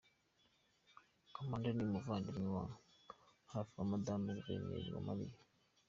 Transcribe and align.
Kamanda 1.33 1.69
ni 1.71 1.81
umuvandimwe 1.87 2.47
wa 2.57 2.65
hafi 3.51 3.71
wa 3.79 3.85
madamu 3.91 4.25
Guverineri 4.37 4.89
Uwamariya. 4.91 5.37